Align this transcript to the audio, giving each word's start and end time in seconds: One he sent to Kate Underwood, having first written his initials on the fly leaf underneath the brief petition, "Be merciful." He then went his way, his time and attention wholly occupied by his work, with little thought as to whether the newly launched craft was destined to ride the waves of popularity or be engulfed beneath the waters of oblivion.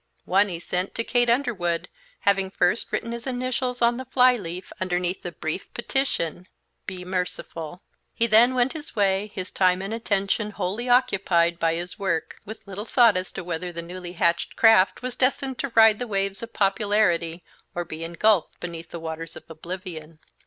One 0.25 0.47
he 0.49 0.57
sent 0.57 0.95
to 0.95 1.03
Kate 1.03 1.29
Underwood, 1.29 1.87
having 2.21 2.49
first 2.49 2.91
written 2.91 3.11
his 3.11 3.27
initials 3.27 3.83
on 3.83 3.97
the 3.97 4.05
fly 4.05 4.35
leaf 4.35 4.73
underneath 4.81 5.21
the 5.21 5.31
brief 5.31 5.71
petition, 5.75 6.47
"Be 6.87 7.05
merciful." 7.05 7.83
He 8.15 8.25
then 8.25 8.55
went 8.55 8.73
his 8.73 8.95
way, 8.95 9.31
his 9.31 9.51
time 9.51 9.79
and 9.79 9.93
attention 9.93 10.49
wholly 10.57 10.89
occupied 10.89 11.59
by 11.59 11.75
his 11.75 11.99
work, 11.99 12.37
with 12.45 12.65
little 12.65 12.85
thought 12.85 13.15
as 13.15 13.31
to 13.33 13.43
whether 13.43 13.71
the 13.71 13.83
newly 13.83 14.17
launched 14.19 14.55
craft 14.55 15.03
was 15.03 15.15
destined 15.15 15.59
to 15.59 15.71
ride 15.75 15.99
the 15.99 16.07
waves 16.07 16.41
of 16.41 16.51
popularity 16.51 17.43
or 17.75 17.85
be 17.85 18.03
engulfed 18.03 18.59
beneath 18.59 18.89
the 18.89 18.99
waters 18.99 19.35
of 19.35 19.43
oblivion. 19.49 20.17